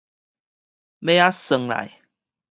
[1.01, 2.01] 尾仔算來